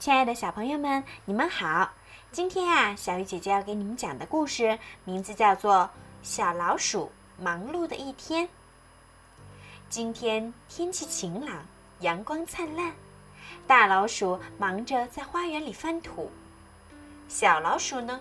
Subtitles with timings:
[0.00, 1.90] 亲爱的小朋友们，你们好！
[2.32, 5.74] 今天啊，小鱼姐姐要给你们讲的故事名字叫做
[6.22, 8.46] 《小老鼠忙碌的一天》。
[9.90, 11.66] 今天天气晴朗，
[11.98, 12.94] 阳光灿烂，
[13.66, 16.32] 大老鼠忙着在花园里翻土，
[17.28, 18.20] 小老鼠呢，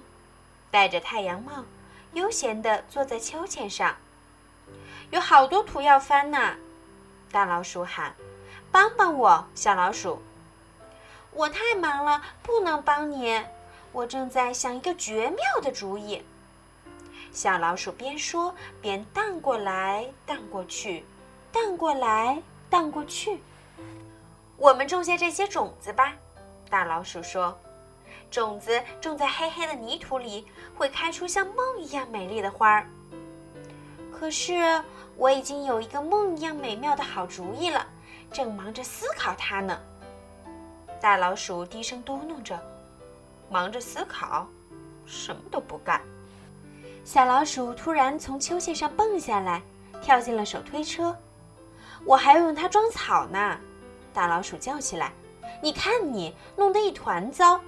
[0.69, 1.63] 戴着太阳帽，
[2.11, 3.95] 悠闲地坐在秋千上。
[5.11, 6.57] 有好多土要翻呢，
[7.31, 8.13] 大老鼠喊
[8.69, 10.21] ：“帮帮我，小老鼠！”
[11.39, 13.41] 我太忙了，不能帮你。
[13.93, 16.21] 我正在想一个绝妙的主意。
[17.31, 21.05] 小老鼠边说边荡过来荡过去，
[21.49, 23.41] 荡过来荡过去。
[24.57, 26.13] 我们种下这些种子吧，
[26.69, 27.57] 大老鼠说。
[28.29, 30.45] 种子种在黑黑的泥土里，
[30.77, 32.85] 会开出像梦一样美丽的花儿。
[34.11, 34.83] 可是
[35.15, 37.87] 我已经有一个梦一样美妙的好主意了，
[38.29, 39.79] 正忙着思考它呢。
[41.01, 42.59] 大老鼠低声嘟囔着，
[43.49, 44.45] 忙着思考，
[45.05, 46.01] 什么都不干。
[47.05, 49.61] 小老鼠突然从秋千上蹦下来，
[50.01, 51.15] 跳进了手推车。
[52.05, 53.57] 我还要用它装草呢！
[54.13, 55.13] 大老鼠叫起来
[55.63, 57.61] ：“你看你弄得一团糟！”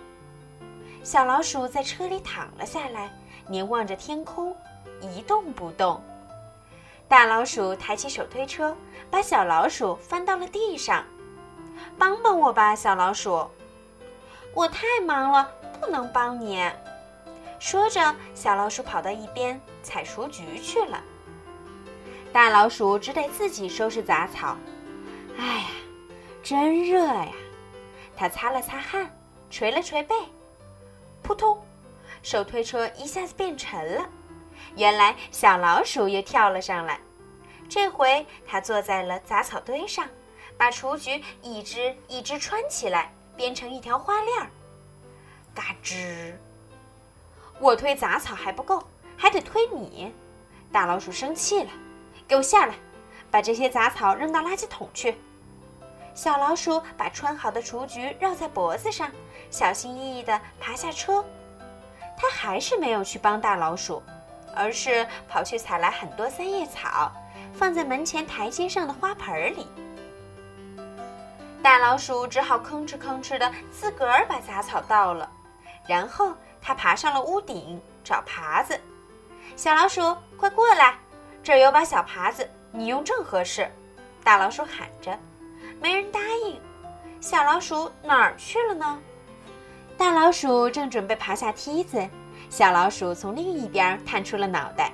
[1.01, 3.09] 小老鼠在车里躺了下来，
[3.47, 4.53] 凝望着天空，
[4.99, 6.01] 一动不动。
[7.07, 8.75] 大老鼠抬起手推车，
[9.09, 11.05] 把小老鼠翻到了地上。
[11.97, 13.49] 帮帮我吧，小老鼠！
[14.53, 16.69] 我太忙了，不能帮你。
[17.59, 21.01] 说着，小老鼠跑到一边采雏菊去了。
[22.33, 24.57] 大老鼠只得自己收拾杂草。
[25.37, 25.67] 哎呀，
[26.41, 27.27] 真热呀！
[28.15, 29.09] 它擦了擦汗，
[29.49, 30.15] 捶了捶背，
[31.21, 31.57] 扑通，
[32.21, 34.05] 手推车一下子变沉了。
[34.75, 36.99] 原来小老鼠又跳了上来，
[37.69, 40.05] 这回它坐在了杂草堆上。
[40.57, 44.49] 把雏菊一只一只穿起来，编成一条花链儿。
[45.53, 46.33] 嘎吱！
[47.59, 48.83] 我推杂草还不够，
[49.17, 50.13] 还得推你。
[50.71, 51.69] 大老鼠生气了，
[52.27, 52.75] 给我下来，
[53.29, 55.15] 把这些杂草扔到垃圾桶去。
[56.13, 59.11] 小老鼠把穿好的雏菊绕在脖子上，
[59.49, 61.23] 小心翼翼地爬下车。
[62.17, 64.01] 它还是没有去帮大老鼠，
[64.55, 67.11] 而是跑去采来很多三叶草，
[67.53, 69.67] 放在门前台阶上的花盆里。
[71.63, 75.29] 大老鼠只好吭哧吭哧的自个儿把杂草倒了，
[75.87, 78.79] 然后它爬上了屋顶找耙子。
[79.55, 80.97] 小老鼠，快过来，
[81.43, 83.69] 这儿有把小耙子，你用正合适。
[84.23, 85.15] 大老鼠喊着，
[85.79, 86.59] 没人答应。
[87.19, 88.99] 小老鼠哪儿去了呢？
[89.97, 92.03] 大老鼠正准备爬下梯子，
[92.49, 94.91] 小老鼠从另一边探出了脑袋。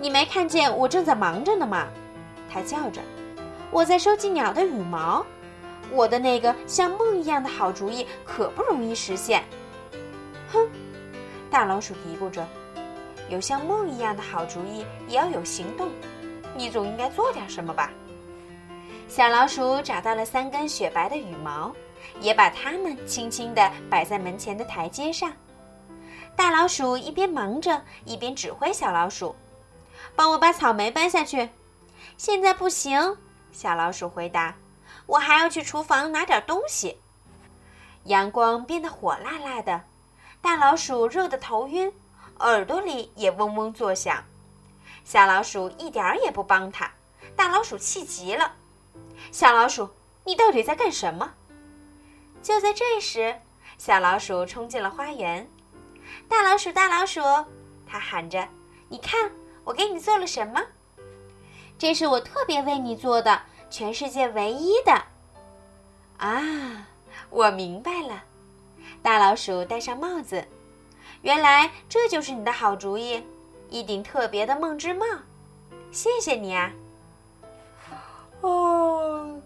[0.00, 1.88] 你没看见我正在忙着呢吗？
[2.50, 3.02] 它叫着，
[3.70, 5.24] 我在收集鸟的羽毛。
[5.92, 9.44] 我的那个像梦一样的好主意可不容易实现。
[10.50, 10.68] 哼，
[11.50, 12.46] 大老鼠嘀咕着
[13.28, 15.90] ：“有像梦一样的好主意，也要有行动。
[16.56, 17.90] 你总应该做点什么吧？”
[19.06, 21.74] 小老鼠找到了三根雪白的羽毛，
[22.20, 25.30] 也把它们轻轻地摆在门前的台阶上。
[26.34, 29.36] 大老鼠一边忙着，一边指挥小老鼠
[30.16, 31.50] ：“帮我把草莓搬下去。”
[32.16, 33.16] 现在不行，
[33.52, 34.54] 小老鼠回答。
[35.12, 36.98] 我还要去厨房拿点东西。
[38.04, 39.82] 阳光变得火辣辣的，
[40.40, 41.92] 大老鼠热得头晕，
[42.38, 44.24] 耳朵里也嗡嗡作响。
[45.04, 46.90] 小老鼠一点儿也不帮他，
[47.36, 48.52] 大老鼠气极了。
[49.30, 49.86] 小老鼠，
[50.24, 51.30] 你到底在干什么？
[52.42, 53.38] 就在这时，
[53.76, 55.46] 小老鼠冲进了花园。
[56.26, 57.20] 大老鼠，大老鼠，
[57.86, 58.48] 它喊着
[58.88, 59.30] ：“你看，
[59.62, 60.62] 我给你做了什么？
[61.78, 64.92] 这是我特别为你做的。”全世界唯一的
[66.18, 66.86] 啊！
[67.30, 68.22] 我明白了，
[69.02, 70.46] 大老鼠戴上帽子，
[71.22, 73.24] 原来这就是你的好主意，
[73.70, 75.06] 一顶特别的梦之帽。
[75.90, 76.70] 谢谢你啊！
[78.42, 79.40] 哦，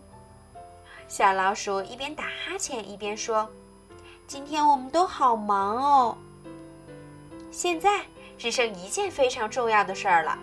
[1.06, 3.49] 小老鼠一边打哈欠一边说
[4.26, 6.19] ：“今天我们都好忙哦。”
[7.52, 8.05] 现在
[8.37, 10.37] 只剩一件非常重要的事儿了。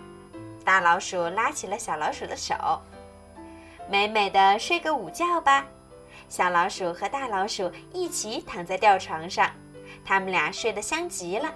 [0.64, 2.54] 大老鼠拉起了小老鼠的手。
[3.90, 5.66] 美美的睡个午觉吧，
[6.28, 9.50] 小老鼠和大老鼠一起躺在吊床上，
[10.04, 11.52] 他们俩睡得香极了。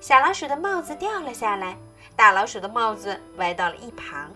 [0.00, 1.76] 小老鼠的帽子掉了下来，
[2.14, 4.30] 大老鼠的帽子歪到了一旁。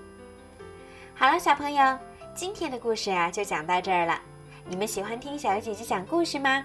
[1.15, 1.99] 好了，小朋友，
[2.35, 4.21] 今天的故事呀就讲到这儿了。
[4.67, 6.65] 你们喜欢听小鱼姐姐讲故事吗？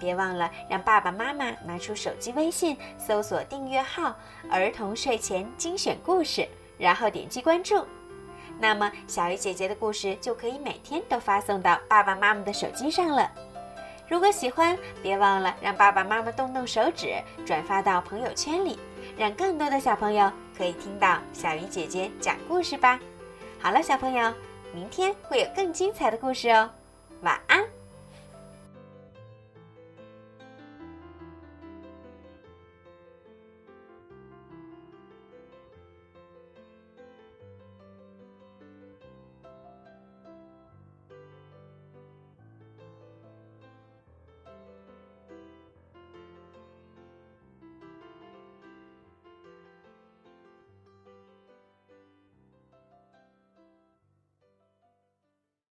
[0.00, 4.14] 别忘了让爸爸妈妈拿出手机微信，搜索订阅号
[4.50, 6.46] “儿童睡前精选故事”，
[6.78, 7.86] 然后点击关注。
[8.58, 13.30] 那么，小鱼姐姐的故事就可以每天都发送到爸爸妈妈的手机上了。
[14.08, 17.14] 如果喜欢，别忘了让爸爸妈妈动动手指，
[17.44, 18.78] 转发到朋友圈里，
[19.18, 22.98] 让更多的小朋友可以听到小鱼姐姐讲故事吧。
[23.60, 24.32] 好了，小朋友，
[24.72, 26.70] 明天会有更精彩的故事哦，
[27.22, 27.75] 晚安。